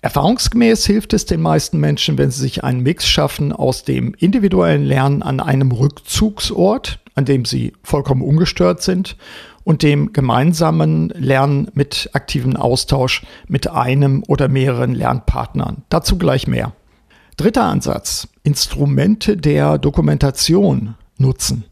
Erfahrungsgemäß 0.00 0.86
hilft 0.86 1.12
es 1.12 1.26
den 1.26 1.42
meisten 1.42 1.80
Menschen, 1.80 2.18
wenn 2.18 2.30
sie 2.30 2.40
sich 2.40 2.62
einen 2.62 2.84
Mix 2.84 3.08
schaffen 3.08 3.52
aus 3.52 3.82
dem 3.82 4.14
individuellen 4.14 4.84
Lernen 4.84 5.24
an 5.24 5.40
einem 5.40 5.72
Rückzugsort, 5.72 7.00
an 7.16 7.24
dem 7.24 7.44
sie 7.44 7.72
vollkommen 7.82 8.22
ungestört 8.22 8.80
sind, 8.80 9.16
und 9.64 9.82
dem 9.82 10.12
gemeinsamen 10.12 11.08
Lernen 11.08 11.68
mit 11.74 12.10
aktivem 12.12 12.56
Austausch 12.56 13.26
mit 13.48 13.68
einem 13.68 14.22
oder 14.28 14.48
mehreren 14.48 14.94
Lernpartnern. 14.94 15.82
Dazu 15.90 16.16
gleich 16.16 16.46
mehr. 16.46 16.72
Dritter 17.38 17.66
Ansatz, 17.66 18.26
Instrumente 18.42 19.36
der 19.36 19.78
Dokumentation 19.78 20.96
nutzen. 21.18 21.62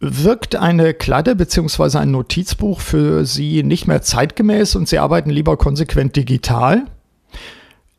Wirkt 0.00 0.56
eine 0.56 0.94
Kladde 0.94 1.36
bzw. 1.36 1.98
ein 1.98 2.12
Notizbuch 2.12 2.80
für 2.80 3.26
Sie 3.26 3.62
nicht 3.62 3.86
mehr 3.86 4.00
zeitgemäß 4.00 4.74
und 4.74 4.88
Sie 4.88 4.98
arbeiten 4.98 5.28
lieber 5.28 5.58
konsequent 5.58 6.16
digital? 6.16 6.86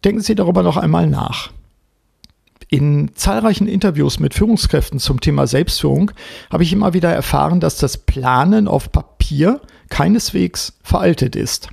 Denken 0.04 0.22
Sie 0.22 0.34
darüber 0.34 0.64
noch 0.64 0.78
einmal 0.78 1.06
nach. 1.06 1.52
In 2.68 3.12
zahlreichen 3.14 3.68
Interviews 3.68 4.20
mit 4.20 4.34
Führungskräften 4.34 5.00
zum 5.00 5.22
Thema 5.22 5.46
Selbstführung 5.46 6.12
habe 6.52 6.64
ich 6.64 6.74
immer 6.74 6.96
wieder 6.96 7.14
erfahren, 7.14 7.60
dass 7.60 7.78
das 7.78 7.96
Planen 8.00 8.68
auf 8.68 8.92
Papier 8.92 9.62
keineswegs 9.90 10.80
veraltet 10.82 11.36
ist. 11.36 11.70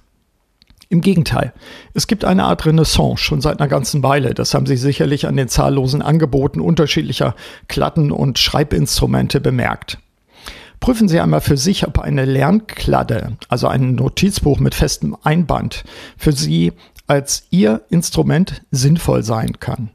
Im 0.89 1.01
Gegenteil, 1.01 1.53
es 1.95 2.07
gibt 2.07 2.25
eine 2.25 2.45
Art 2.45 2.67
Renaissance 2.67 3.23
schon 3.23 3.41
seit 3.41 3.61
einer 3.61 3.69
ganzen 3.69 4.03
Weile. 4.03 4.35
Das 4.35 4.55
haben 4.55 4.67
Sie 4.67 4.77
sicherlich 4.77 5.27
an 5.27 5.37
den 5.37 5.49
zahllosen 5.49 6.03
Angeboten 6.03 6.61
unterschiedlicher 6.61 7.35
Klatten 7.69 8.13
und 8.13 8.39
Schreibinstrumente 8.39 9.41
bemerkt. 9.41 9.99
Prüfen 10.81 11.09
Sie 11.09 11.21
einmal 11.21 11.41
für 11.41 11.57
sich, 11.57 11.87
ob 11.87 11.99
eine 11.99 12.27
Lernkladde, 12.27 13.39
also 13.49 13.69
ein 13.69 13.95
Notizbuch 13.95 14.61
mit 14.61 14.75
festem 14.75 15.17
Einband, 15.23 15.85
für 16.19 16.33
Sie 16.33 16.73
als 17.07 17.45
Ihr 17.51 17.83
Instrument 17.89 18.63
sinnvoll 18.71 19.23
sein 19.23 19.59
kann. 19.61 19.91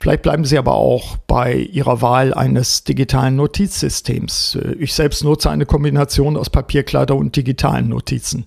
Vielleicht 0.00 0.22
bleiben 0.22 0.44
Sie 0.44 0.56
aber 0.56 0.74
auch 0.74 1.16
bei 1.26 1.54
Ihrer 1.54 2.00
Wahl 2.00 2.32
eines 2.32 2.84
digitalen 2.84 3.34
Notizsystems. 3.34 4.56
Ich 4.78 4.94
selbst 4.94 5.24
nutze 5.24 5.50
eine 5.50 5.66
Kombination 5.66 6.36
aus 6.36 6.50
Papierkladde 6.50 7.14
und 7.14 7.34
digitalen 7.34 7.88
Notizen. 7.88 8.46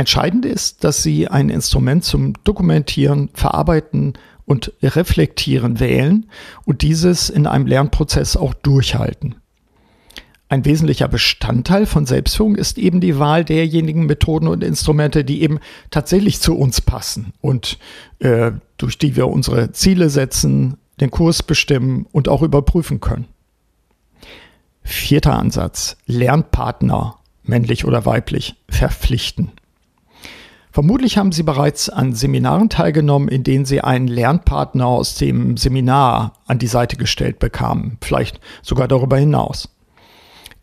Entscheidend 0.00 0.46
ist, 0.46 0.82
dass 0.82 1.02
Sie 1.02 1.28
ein 1.28 1.50
Instrument 1.50 2.04
zum 2.04 2.32
Dokumentieren, 2.44 3.28
Verarbeiten 3.34 4.14
und 4.46 4.72
Reflektieren 4.82 5.78
wählen 5.78 6.30
und 6.64 6.80
dieses 6.80 7.28
in 7.28 7.46
einem 7.46 7.66
Lernprozess 7.66 8.34
auch 8.34 8.54
durchhalten. 8.54 9.34
Ein 10.48 10.64
wesentlicher 10.64 11.06
Bestandteil 11.06 11.84
von 11.84 12.06
Selbstführung 12.06 12.54
ist 12.54 12.78
eben 12.78 13.02
die 13.02 13.18
Wahl 13.18 13.44
derjenigen 13.44 14.06
Methoden 14.06 14.48
und 14.48 14.64
Instrumente, 14.64 15.22
die 15.22 15.42
eben 15.42 15.60
tatsächlich 15.90 16.40
zu 16.40 16.56
uns 16.56 16.80
passen 16.80 17.34
und 17.42 17.76
äh, 18.20 18.52
durch 18.78 18.96
die 18.96 19.16
wir 19.16 19.28
unsere 19.28 19.72
Ziele 19.72 20.08
setzen, 20.08 20.78
den 21.02 21.10
Kurs 21.10 21.42
bestimmen 21.42 22.06
und 22.10 22.26
auch 22.26 22.40
überprüfen 22.40 23.00
können. 23.00 23.26
Vierter 24.82 25.38
Ansatz. 25.38 25.98
Lernpartner, 26.06 27.18
männlich 27.42 27.84
oder 27.84 28.06
weiblich, 28.06 28.54
verpflichten. 28.70 29.52
Vermutlich 30.72 31.18
haben 31.18 31.32
Sie 31.32 31.42
bereits 31.42 31.88
an 31.88 32.14
Seminaren 32.14 32.68
teilgenommen, 32.68 33.28
in 33.28 33.42
denen 33.42 33.64
Sie 33.64 33.80
einen 33.80 34.06
Lernpartner 34.06 34.86
aus 34.86 35.16
dem 35.16 35.56
Seminar 35.56 36.34
an 36.46 36.58
die 36.58 36.68
Seite 36.68 36.96
gestellt 36.96 37.40
bekamen, 37.40 37.98
vielleicht 38.00 38.40
sogar 38.62 38.86
darüber 38.86 39.16
hinaus. 39.16 39.68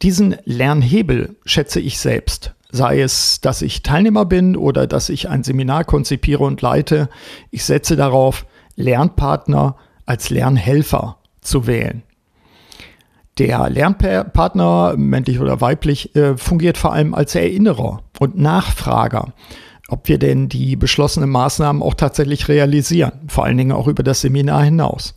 Diesen 0.02 0.38
Lernhebel 0.46 1.36
schätze 1.44 1.82
ich 1.82 2.00
selbst, 2.00 2.54
sei 2.72 3.02
es, 3.02 3.42
dass 3.42 3.62
ich 3.62 3.84
Teilnehmer 3.84 4.26
bin 4.26 4.56
oder 4.56 4.88
dass 4.88 5.10
ich 5.10 5.28
ein 5.28 5.44
Seminar 5.44 5.84
konzipiere 5.84 6.44
und 6.44 6.62
leite. 6.62 7.10
Ich 7.52 7.66
setze 7.66 7.96
darauf, 7.96 8.46
Lernpartner 8.76 9.76
als 10.06 10.30
Lernhelfer 10.30 11.18
zu 11.42 11.68
wählen. 11.68 12.04
Der 13.40 13.70
Lernpartner, 13.70 14.96
männlich 14.98 15.40
oder 15.40 15.62
weiblich, 15.62 16.16
äh, 16.16 16.38
fungiert 16.38 16.78
vor 16.78 16.94
allem 16.94 17.14
als 17.14 17.36
Erinnerer 17.36 18.04
und 18.20 18.38
Nachfrager 18.38 19.34
ob 19.88 20.08
wir 20.08 20.18
denn 20.18 20.50
die 20.50 20.76
beschlossenen 20.76 21.30
Maßnahmen 21.30 21.82
auch 21.82 21.94
tatsächlich 21.94 22.48
realisieren, 22.48 23.14
vor 23.28 23.46
allen 23.46 23.58
Dingen 23.58 23.72
auch 23.72 23.88
über 23.88 24.04
das 24.04 24.22
Seminar 24.22 24.64
hinaus. 24.64 25.16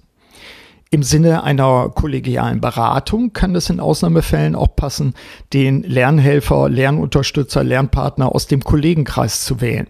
Im 0.93 1.05
Sinne 1.05 1.45
einer 1.45 1.91
kollegialen 1.91 2.61
Beratung 2.61 3.33
kann 3.33 3.55
es 3.55 3.71
in 3.71 3.79
Ausnahmefällen 3.79 4.57
auch 4.57 4.75
passen, 4.75 5.15
den 5.53 5.85
Lernhelfer, 5.85 6.69
Lernunterstützer, 6.69 7.63
Lernpartner 7.63 8.35
aus 8.35 8.49
dem 8.49 8.65
Kollegenkreis 8.65 9.45
zu 9.45 9.61
wählen. 9.61 9.87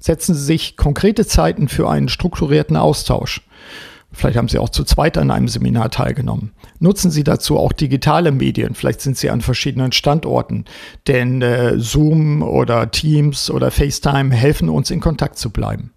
Setzen 0.00 0.34
Sie 0.34 0.42
sich 0.42 0.76
konkrete 0.76 1.26
Zeiten 1.26 1.68
für 1.68 1.88
einen 1.88 2.08
strukturierten 2.08 2.76
Austausch. 2.76 3.42
Vielleicht 4.12 4.36
haben 4.36 4.48
Sie 4.48 4.58
auch 4.58 4.68
zu 4.68 4.84
zweit 4.84 5.16
an 5.16 5.30
einem 5.30 5.48
Seminar 5.48 5.90
teilgenommen. 5.90 6.52
Nutzen 6.78 7.10
Sie 7.10 7.24
dazu 7.24 7.58
auch 7.58 7.72
digitale 7.72 8.30
Medien. 8.30 8.74
Vielleicht 8.74 9.00
sind 9.00 9.16
Sie 9.16 9.30
an 9.30 9.40
verschiedenen 9.40 9.92
Standorten. 9.92 10.66
Denn 11.08 11.40
äh, 11.40 11.78
Zoom 11.78 12.42
oder 12.42 12.90
Teams 12.90 13.50
oder 13.50 13.70
FaceTime 13.70 14.34
helfen 14.34 14.68
uns 14.68 14.90
in 14.90 15.00
Kontakt 15.00 15.38
zu 15.38 15.50
bleiben. 15.50 15.92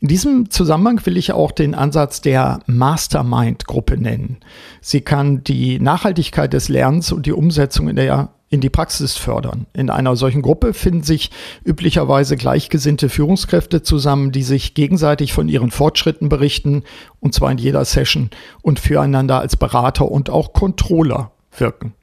In 0.00 0.08
diesem 0.08 0.48
Zusammenhang 0.48 1.04
will 1.04 1.18
ich 1.18 1.32
auch 1.32 1.52
den 1.52 1.74
Ansatz 1.74 2.22
der 2.22 2.60
Mastermind-Gruppe 2.66 3.98
nennen. 3.98 4.38
Sie 4.80 5.02
kann 5.02 5.44
die 5.44 5.78
Nachhaltigkeit 5.78 6.54
des 6.54 6.70
Lernens 6.70 7.12
und 7.12 7.26
die 7.26 7.32
Umsetzung 7.32 7.88
in, 7.88 7.96
der, 7.96 8.30
in 8.50 8.60
die 8.60 8.68
Praxis 8.68 9.16
fördern. 9.16 9.66
In 9.72 9.90
einer 9.90 10.16
solchen 10.16 10.42
Gruppe 10.42 10.74
finden 10.74 11.04
sich 11.04 11.30
üblicherweise 11.64 12.36
gleichgesinnte 12.36 13.08
Führungskräfte 13.08 13.82
zusammen, 13.82 14.32
die 14.32 14.42
sich 14.42 14.74
gegenseitig 14.74 15.32
von 15.32 15.48
ihren 15.48 15.70
Fortschritten 15.70 16.28
berichten, 16.28 16.82
und 17.20 17.32
zwar 17.32 17.52
in 17.52 17.58
jeder 17.58 17.84
Session 17.84 18.30
und 18.60 18.80
füreinander 18.80 19.38
als 19.38 19.56
Berater 19.56 20.10
und 20.10 20.30
auch 20.30 20.52
Controller 20.52 21.30
wirken. 21.56 21.94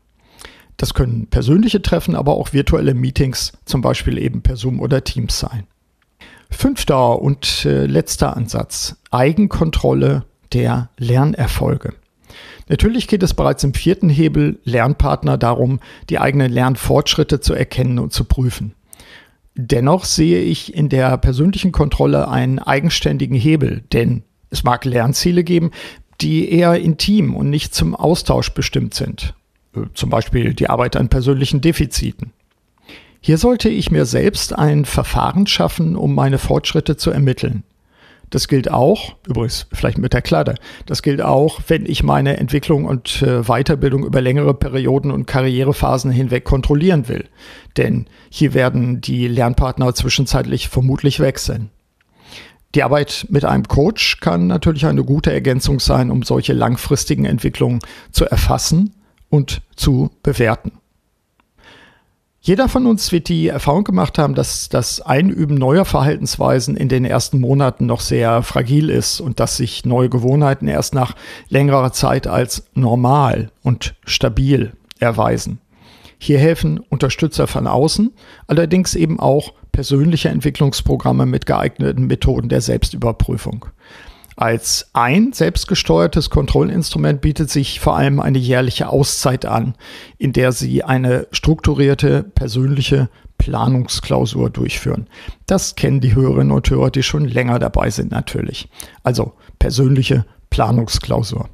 Das 0.77 0.93
können 0.93 1.27
persönliche 1.27 1.81
Treffen, 1.81 2.15
aber 2.15 2.35
auch 2.35 2.53
virtuelle 2.53 2.93
Meetings, 2.93 3.51
zum 3.65 3.81
Beispiel 3.81 4.17
eben 4.17 4.41
per 4.41 4.55
Zoom 4.55 4.79
oder 4.79 5.03
Teams 5.03 5.37
sein. 5.37 5.67
Fünfter 6.49 7.21
und 7.21 7.65
äh, 7.65 7.87
letzter 7.87 8.37
Ansatz. 8.37 8.95
Eigenkontrolle 9.11 10.23
der 10.53 10.89
Lernerfolge. 10.97 11.93
Natürlich 12.69 13.07
geht 13.07 13.23
es 13.23 13.33
bereits 13.33 13.63
im 13.63 13.73
vierten 13.73 14.09
Hebel 14.09 14.59
Lernpartner 14.63 15.37
darum, 15.37 15.79
die 16.09 16.19
eigenen 16.19 16.51
Lernfortschritte 16.51 17.39
zu 17.39 17.53
erkennen 17.53 17.99
und 17.99 18.11
zu 18.11 18.25
prüfen. 18.25 18.73
Dennoch 19.55 20.05
sehe 20.05 20.41
ich 20.41 20.75
in 20.75 20.89
der 20.89 21.17
persönlichen 21.17 21.71
Kontrolle 21.71 22.27
einen 22.27 22.59
eigenständigen 22.59 23.37
Hebel, 23.37 23.83
denn 23.91 24.23
es 24.49 24.63
mag 24.63 24.85
Lernziele 24.85 25.43
geben, 25.43 25.71
die 26.21 26.51
eher 26.51 26.79
intim 26.79 27.35
und 27.35 27.49
nicht 27.49 27.73
zum 27.73 27.95
Austausch 27.95 28.51
bestimmt 28.51 28.93
sind. 28.93 29.33
Äh, 29.75 29.81
zum 29.93 30.09
Beispiel 30.09 30.53
die 30.53 30.69
Arbeit 30.69 30.95
an 30.95 31.09
persönlichen 31.09 31.61
Defiziten. 31.61 32.33
Hier 33.19 33.37
sollte 33.37 33.69
ich 33.69 33.91
mir 33.91 34.05
selbst 34.05 34.55
ein 34.55 34.85
Verfahren 34.85 35.47
schaffen, 35.47 35.95
um 35.95 36.13
meine 36.13 36.37
Fortschritte 36.37 36.97
zu 36.97 37.11
ermitteln. 37.11 37.63
Das 38.29 38.49
gilt 38.49 38.69
auch, 38.69 39.15
übrigens 39.25 39.67
vielleicht 39.71 39.97
mit 39.97 40.13
der 40.13 40.21
Kladde, 40.21 40.55
das 40.85 41.01
gilt 41.01 41.21
auch, 41.21 41.61
wenn 41.67 41.85
ich 41.85 42.03
meine 42.03 42.37
Entwicklung 42.37 42.85
und 42.85 43.21
äh, 43.21 43.43
Weiterbildung 43.43 44.05
über 44.05 44.19
längere 44.19 44.53
Perioden 44.53 45.11
und 45.11 45.27
Karrierephasen 45.27 46.11
hinweg 46.11 46.43
kontrollieren 46.43 47.07
will. 47.07 47.25
Denn 47.77 48.05
hier 48.29 48.53
werden 48.53 48.99
die 48.99 49.27
Lernpartner 49.27 49.93
zwischenzeitlich 49.95 50.67
vermutlich 50.67 51.21
wechseln. 51.21 51.69
Die 52.75 52.83
Arbeit 52.83 53.27
mit 53.29 53.45
einem 53.45 53.67
Coach 53.67 54.19
kann 54.19 54.47
natürlich 54.47 54.85
eine 54.85 55.05
gute 55.05 55.31
Ergänzung 55.31 55.79
sein, 55.79 56.11
um 56.11 56.23
solche 56.23 56.53
langfristigen 56.53 57.23
Entwicklungen 57.23 57.79
zu 58.11 58.25
erfassen 58.25 58.93
und 59.29 59.61
zu 59.75 60.09
bewerten. 60.21 60.73
Jeder 62.47 62.69
von 62.69 62.85
uns 62.85 63.11
wird 63.11 63.27
die 63.27 63.49
Erfahrung 63.49 63.83
gemacht 63.83 64.17
haben, 64.17 64.33
dass 64.33 64.69
das 64.69 65.01
Einüben 65.01 65.57
neuer 65.57 65.83
Verhaltensweisen 65.83 66.77
in 66.77 66.87
den 66.87 67.03
ersten 67.03 67.41
Monaten 67.41 67.85
noch 67.85 67.99
sehr 67.99 68.41
fragil 68.41 68.89
ist 68.89 69.19
und 69.19 69.41
dass 69.41 69.57
sich 69.57 69.83
neue 69.83 70.07
Gewohnheiten 70.07 70.69
erst 70.69 70.95
nach 70.95 71.13
längerer 71.49 71.91
Zeit 71.91 72.25
als 72.25 72.69
normal 72.73 73.51
und 73.63 73.95
stabil 74.05 74.71
erweisen. 74.97 75.59
Hier 76.19 76.39
helfen 76.39 76.79
Unterstützer 76.79 77.47
von 77.47 77.67
außen, 77.67 78.13
allerdings 78.47 78.95
eben 78.95 79.19
auch 79.19 79.51
persönliche 79.73 80.29
Entwicklungsprogramme 80.29 81.25
mit 81.25 81.47
geeigneten 81.47 82.07
Methoden 82.07 82.47
der 82.47 82.61
Selbstüberprüfung. 82.61 83.65
Als 84.39 84.91
ein 84.93 85.33
selbstgesteuertes 85.33 86.29
Kontrollinstrument 86.29 87.21
bietet 87.21 87.49
sich 87.49 87.79
vor 87.79 87.97
allem 87.97 88.19
eine 88.19 88.37
jährliche 88.37 88.87
Auszeit 88.87 89.47
an, 89.47 89.73
in 90.19 90.31
der 90.31 90.51
Sie 90.51 90.83
eine 90.83 91.25
strukturierte 91.31 92.21
persönliche 92.21 93.09
Planungsklausur 93.39 94.51
durchführen. 94.51 95.07
Das 95.47 95.75
kennen 95.75 96.01
die 96.01 96.13
Hörerinnen 96.13 96.51
und 96.51 96.69
Hörer, 96.69 96.91
die 96.91 97.01
schon 97.01 97.25
länger 97.25 97.57
dabei 97.57 97.89
sind 97.89 98.11
natürlich. 98.11 98.69
Also 99.01 99.33
persönliche 99.57 100.23
Planungsklausur. 100.51 101.49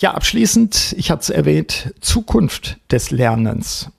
Ja, 0.00 0.14
abschließend, 0.14 0.96
ich 0.98 1.12
hatte 1.12 1.22
es 1.22 1.30
erwähnt, 1.30 1.94
Zukunft 2.00 2.78
des 2.90 3.12
Lernens. 3.12 3.92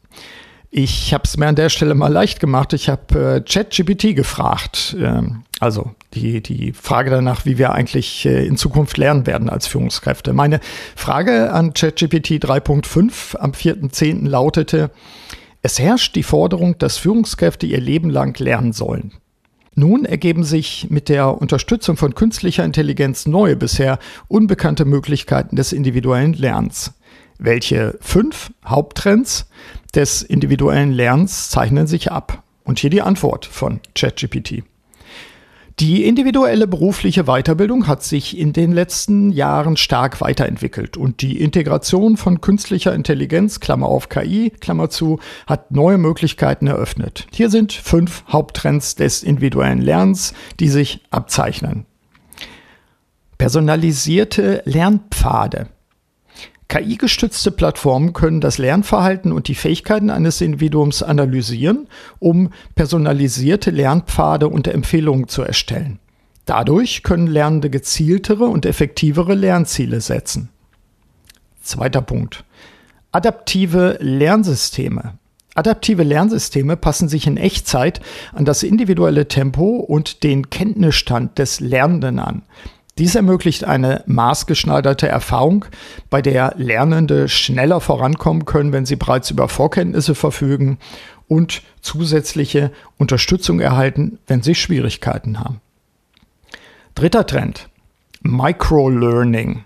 Ich 0.77 1.13
habe 1.13 1.23
es 1.23 1.37
mir 1.37 1.47
an 1.47 1.55
der 1.55 1.69
Stelle 1.69 1.95
mal 1.95 2.11
leicht 2.11 2.41
gemacht. 2.41 2.73
Ich 2.73 2.89
habe 2.89 3.37
äh, 3.37 3.41
ChatGPT 3.49 4.13
gefragt. 4.13 4.93
Ähm, 4.99 5.43
also 5.61 5.91
die, 6.13 6.43
die 6.43 6.73
Frage 6.73 7.11
danach, 7.11 7.45
wie 7.45 7.57
wir 7.57 7.71
eigentlich 7.71 8.25
äh, 8.25 8.45
in 8.45 8.57
Zukunft 8.57 8.97
lernen 8.97 9.25
werden 9.25 9.49
als 9.49 9.67
Führungskräfte. 9.67 10.33
Meine 10.33 10.59
Frage 10.97 11.53
an 11.53 11.73
ChatGPT 11.73 12.43
3.5 12.43 13.37
am 13.37 13.51
4.10. 13.51 14.27
lautete, 14.27 14.91
es 15.61 15.79
herrscht 15.79 16.13
die 16.13 16.23
Forderung, 16.23 16.77
dass 16.77 16.97
Führungskräfte 16.97 17.65
ihr 17.65 17.79
Leben 17.79 18.09
lang 18.09 18.37
lernen 18.37 18.73
sollen. 18.73 19.13
Nun 19.75 20.03
ergeben 20.03 20.43
sich 20.43 20.87
mit 20.89 21.07
der 21.07 21.41
Unterstützung 21.41 21.95
von 21.95 22.15
künstlicher 22.15 22.65
Intelligenz 22.65 23.27
neue, 23.27 23.55
bisher 23.55 23.97
unbekannte 24.27 24.83
Möglichkeiten 24.83 25.55
des 25.55 25.71
individuellen 25.71 26.33
Lernens. 26.33 26.91
Welche 27.37 27.97
fünf 28.01 28.51
Haupttrends 28.65 29.49
des 29.93 30.21
individuellen 30.21 30.91
Lernens 30.91 31.49
zeichnen 31.49 31.87
sich 31.87 32.11
ab? 32.11 32.43
Und 32.63 32.79
hier 32.79 32.89
die 32.89 33.01
Antwort 33.01 33.45
von 33.45 33.79
ChatGPT. 33.93 34.63
Die 35.79 36.05
individuelle 36.05 36.67
berufliche 36.67 37.25
Weiterbildung 37.25 37.85
hat 37.85 38.01
sich 38.01 38.37
in 38.37 38.53
den 38.53 38.71
letzten 38.71 39.29
Jahren 39.29 39.75
stark 39.75 40.21
weiterentwickelt 40.21 40.95
und 40.95 41.21
die 41.21 41.41
Integration 41.41 42.15
von 42.15 42.39
künstlicher 42.39 42.95
Intelligenz, 42.95 43.59
Klammer 43.59 43.87
auf 43.87 44.07
KI, 44.07 44.53
Klammer 44.61 44.89
zu, 44.89 45.19
hat 45.47 45.71
neue 45.71 45.97
Möglichkeiten 45.97 46.67
eröffnet. 46.67 47.27
Hier 47.33 47.49
sind 47.49 47.73
fünf 47.73 48.23
Haupttrends 48.29 48.95
des 48.95 49.21
individuellen 49.21 49.81
Lernens, 49.81 50.33
die 50.61 50.69
sich 50.69 51.01
abzeichnen. 51.09 51.85
Personalisierte 53.37 54.61
Lernpfade. 54.63 55.67
KI-gestützte 56.67 57.51
Plattformen 57.51 58.13
können 58.13 58.41
das 58.41 58.57
Lernverhalten 58.57 59.31
und 59.31 59.47
die 59.47 59.55
Fähigkeiten 59.55 60.09
eines 60.09 60.41
Individuums 60.41 61.03
analysieren, 61.03 61.87
um 62.19 62.49
personalisierte 62.73 63.71
Lernpfade 63.71 64.47
und 64.47 64.67
Empfehlungen 64.67 65.27
zu 65.27 65.43
erstellen. 65.43 65.99
Dadurch 66.45 67.03
können 67.03 67.27
Lernende 67.27 67.69
gezieltere 67.69 68.45
und 68.45 68.65
effektivere 68.65 69.33
Lernziele 69.33 70.01
setzen. 70.01 70.49
Zweiter 71.61 72.01
Punkt. 72.01 72.43
Adaptive 73.11 73.97
Lernsysteme. 73.99 75.17
Adaptive 75.55 76.03
Lernsysteme 76.03 76.75
passen 76.75 77.07
sich 77.07 77.27
in 77.27 77.37
Echtzeit 77.37 78.01
an 78.33 78.43
das 78.43 78.61
individuelle 78.61 79.27
Tempo 79.27 79.77
und 79.77 80.23
den 80.23 80.49
Kenntnisstand 80.49 81.39
des 81.39 81.61
Lernenden 81.61 82.19
an. 82.19 82.43
Dies 82.97 83.15
ermöglicht 83.15 83.65
eine 83.65 84.03
maßgeschneiderte 84.05 85.09
Erfahrung, 85.09 85.65
bei 86.09 86.21
der 86.21 86.53
Lernende 86.57 87.27
schneller 87.27 87.81
vorankommen 87.81 88.45
können, 88.45 88.71
wenn 88.71 88.85
sie 88.85 88.95
bereits 88.95 89.29
über 89.31 89.49
Vorkenntnisse 89.49 90.15
verfügen 90.15 90.77
und 91.27 91.61
zusätzliche 91.81 92.71
Unterstützung 92.97 93.59
erhalten, 93.59 94.19
wenn 94.27 94.41
sie 94.41 94.55
Schwierigkeiten 94.55 95.41
haben. 95.41 95.59
Dritter 96.93 97.27
Trend. 97.27 97.67
Microlearning. 98.21 99.65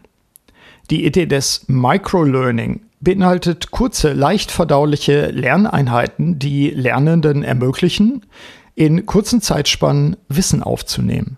Die 0.90 1.06
Idee 1.06 1.28
des 1.28 1.66
Microlearning 1.68 2.82
beinhaltet 3.00 3.70
kurze, 3.70 4.14
leicht 4.14 4.50
verdauliche 4.50 5.28
Lerneinheiten, 5.28 6.40
die 6.40 6.72
Lernenden 6.72 7.44
ermöglichen, 7.44 8.26
in 8.74 9.06
kurzen 9.06 9.42
Zeitspannen 9.42 10.18
Wissen 10.30 10.64
aufzunehmen. 10.64 11.38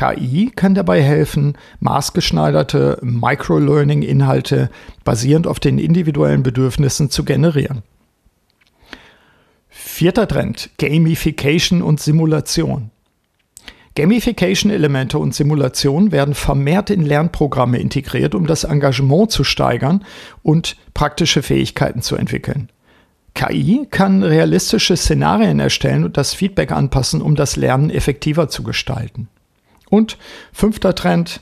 KI 0.00 0.50
kann 0.56 0.74
dabei 0.74 1.02
helfen, 1.02 1.58
maßgeschneiderte 1.80 2.98
Microlearning-Inhalte 3.02 4.70
basierend 5.04 5.46
auf 5.46 5.60
den 5.60 5.78
individuellen 5.78 6.42
Bedürfnissen 6.42 7.10
zu 7.10 7.22
generieren. 7.22 7.82
Vierter 9.68 10.26
Trend, 10.26 10.70
Gamification 10.78 11.82
und 11.82 12.00
Simulation. 12.00 12.90
Gamification-Elemente 13.94 15.18
und 15.18 15.34
Simulation 15.34 16.12
werden 16.12 16.32
vermehrt 16.32 16.88
in 16.88 17.02
Lernprogramme 17.02 17.78
integriert, 17.78 18.34
um 18.34 18.46
das 18.46 18.64
Engagement 18.64 19.30
zu 19.30 19.44
steigern 19.44 20.06
und 20.42 20.78
praktische 20.94 21.42
Fähigkeiten 21.42 22.00
zu 22.00 22.16
entwickeln. 22.16 22.70
KI 23.34 23.86
kann 23.90 24.22
realistische 24.22 24.96
Szenarien 24.96 25.60
erstellen 25.60 26.04
und 26.04 26.16
das 26.16 26.32
Feedback 26.32 26.72
anpassen, 26.72 27.20
um 27.20 27.36
das 27.36 27.56
Lernen 27.56 27.90
effektiver 27.90 28.48
zu 28.48 28.62
gestalten. 28.62 29.28
Und 29.90 30.16
fünfter 30.52 30.94
Trend, 30.94 31.40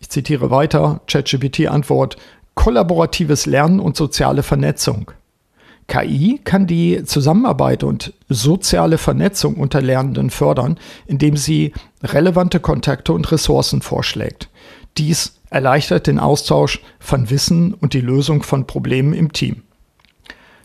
ich 0.00 0.08
zitiere 0.08 0.50
weiter, 0.50 1.02
ChatGPT-Antwort, 1.06 2.16
kollaboratives 2.54 3.46
Lernen 3.46 3.80
und 3.80 3.96
soziale 3.96 4.42
Vernetzung. 4.42 5.10
KI 5.88 6.40
kann 6.44 6.66
die 6.66 7.02
Zusammenarbeit 7.04 7.82
und 7.82 8.12
soziale 8.28 8.98
Vernetzung 8.98 9.56
unter 9.56 9.80
Lernenden 9.80 10.30
fördern, 10.30 10.78
indem 11.06 11.36
sie 11.36 11.72
relevante 12.02 12.60
Kontakte 12.60 13.12
und 13.12 13.30
Ressourcen 13.32 13.80
vorschlägt. 13.80 14.50
Dies 14.98 15.40
erleichtert 15.50 16.06
den 16.06 16.18
Austausch 16.18 16.82
von 16.98 17.30
Wissen 17.30 17.74
und 17.74 17.94
die 17.94 18.00
Lösung 18.00 18.42
von 18.42 18.66
Problemen 18.66 19.14
im 19.14 19.32
Team. 19.32 19.62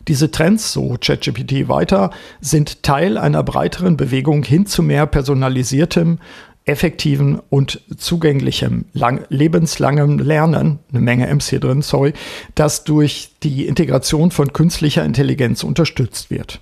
Diese 0.09 0.31
Trends, 0.31 0.73
so 0.73 0.97
ChatGPT 0.99 1.69
weiter, 1.69 2.11
sind 2.41 2.83
Teil 2.83 3.17
einer 3.17 3.43
breiteren 3.43 3.95
Bewegung 3.95 4.43
hin 4.43 4.65
zu 4.65 4.83
mehr 4.83 5.05
personalisiertem, 5.05 6.19
effektiven 6.65 7.41
und 7.49 7.81
zugänglichem 7.97 8.85
lang, 8.93 9.25
lebenslangem 9.29 10.19
Lernen, 10.19 10.79
eine 10.91 11.01
Menge 11.01 11.27
M's 11.27 11.49
hier 11.49 11.59
drin, 11.59 11.81
sorry, 11.81 12.13
das 12.55 12.83
durch 12.83 13.31
die 13.43 13.67
Integration 13.67 14.31
von 14.31 14.53
künstlicher 14.53 15.03
Intelligenz 15.03 15.63
unterstützt 15.63 16.31
wird. 16.31 16.61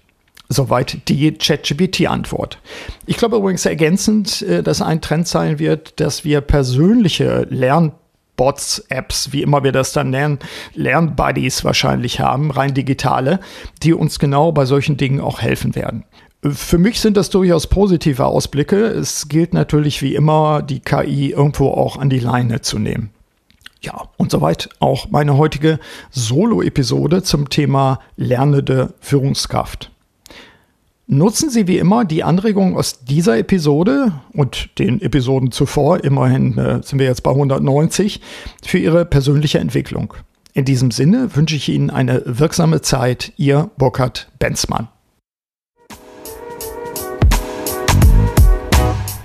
Soweit 0.49 1.07
die 1.07 1.31
ChatGPT-Antwort. 1.31 2.59
Ich 3.05 3.15
glaube 3.15 3.37
übrigens 3.37 3.65
ergänzend, 3.65 4.41
äh, 4.41 4.63
dass 4.63 4.81
ein 4.81 4.99
Trend 4.99 5.27
sein 5.27 5.59
wird, 5.59 5.99
dass 6.01 6.25
wir 6.25 6.41
persönliche 6.41 7.47
Lernbots, 7.49 8.79
Apps, 8.89 9.31
wie 9.31 9.43
immer 9.43 9.63
wir 9.63 9.71
das 9.71 9.93
dann 9.93 10.09
nennen, 10.09 10.39
Lernbuddies 10.73 11.63
wahrscheinlich 11.63 12.19
haben, 12.19 12.51
rein 12.51 12.73
digitale, 12.73 13.39
die 13.83 13.93
uns 13.93 14.19
genau 14.19 14.51
bei 14.51 14.65
solchen 14.65 14.97
Dingen 14.97 15.21
auch 15.21 15.41
helfen 15.41 15.73
werden. 15.75 16.03
Für 16.43 16.79
mich 16.79 16.99
sind 16.99 17.17
das 17.17 17.29
durchaus 17.29 17.67
positive 17.67 18.25
Ausblicke. 18.25 18.77
Es 18.87 19.29
gilt 19.29 19.53
natürlich 19.53 20.01
wie 20.01 20.15
immer, 20.15 20.63
die 20.63 20.79
KI 20.79 21.31
irgendwo 21.31 21.67
auch 21.67 21.97
an 21.97 22.09
die 22.09 22.19
Leine 22.19 22.61
zu 22.61 22.79
nehmen. 22.79 23.11
Ja, 23.81 24.09
und 24.17 24.31
soweit 24.31 24.69
auch 24.79 25.09
meine 25.11 25.37
heutige 25.37 25.79
Solo-Episode 26.09 27.21
zum 27.21 27.49
Thema 27.49 27.99
lernende 28.15 28.93
Führungskraft. 28.99 29.91
Nutzen 31.05 31.49
Sie 31.49 31.67
wie 31.67 31.77
immer 31.77 32.05
die 32.05 32.23
Anregungen 32.23 32.75
aus 32.75 33.03
dieser 33.03 33.37
Episode 33.37 34.13
und 34.33 34.79
den 34.79 35.01
Episoden 35.01 35.51
zuvor, 35.51 36.03
immerhin 36.03 36.57
äh, 36.57 36.81
sind 36.83 36.99
wir 36.99 37.05
jetzt 37.05 37.21
bei 37.21 37.31
190, 37.31 38.21
für 38.63 38.77
Ihre 38.77 39.05
persönliche 39.05 39.59
Entwicklung. 39.59 40.13
In 40.53 40.65
diesem 40.65 40.89
Sinne 40.89 41.35
wünsche 41.35 41.55
ich 41.55 41.69
Ihnen 41.69 41.89
eine 41.89 42.23
wirksame 42.25 42.81
Zeit, 42.81 43.33
Ihr 43.37 43.69
Burkhard 43.77 44.31
Benzmann. 44.39 44.87